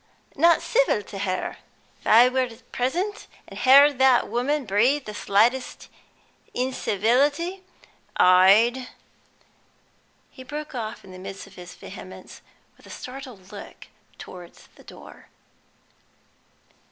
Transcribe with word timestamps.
"Not 0.35 0.63
civil 0.63 1.03
to 1.03 1.19
her? 1.19 1.57
If 1.99 2.07
I 2.07 2.27
were 2.27 2.49
present, 2.71 3.27
and 3.47 3.59
heard 3.59 3.99
that 3.99 4.27
woman 4.27 4.65
breathe 4.65 5.05
the 5.05 5.13
slightest 5.13 5.89
incivility, 6.55 7.61
I'd" 8.17 8.87
He 10.31 10.43
broke 10.43 10.73
off 10.73 11.03
in 11.05 11.11
the 11.11 11.19
midst 11.19 11.45
of 11.45 11.53
his 11.53 11.75
vehemence 11.75 12.41
with 12.77 12.87
a 12.87 12.89
startled 12.89 13.51
look 13.51 13.89
towards 14.17 14.69
the 14.73 14.83
door. 14.83 15.27